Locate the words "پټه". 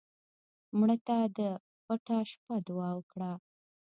1.85-2.17